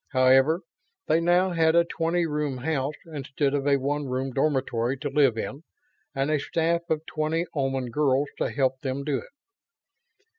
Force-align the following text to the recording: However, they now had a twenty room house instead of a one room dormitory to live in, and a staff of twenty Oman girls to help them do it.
However, 0.13 0.61
they 1.05 1.21
now 1.21 1.51
had 1.51 1.75
a 1.75 1.85
twenty 1.85 2.25
room 2.25 2.57
house 2.57 2.95
instead 3.13 3.53
of 3.53 3.67
a 3.67 3.77
one 3.77 4.05
room 4.05 4.31
dormitory 4.31 4.97
to 4.97 5.09
live 5.11 5.37
in, 5.37 5.63
and 6.15 6.31
a 6.31 6.39
staff 6.39 6.81
of 6.89 7.05
twenty 7.05 7.45
Oman 7.55 7.91
girls 7.91 8.29
to 8.39 8.49
help 8.49 8.81
them 8.81 9.03
do 9.03 9.17
it. 9.19 9.29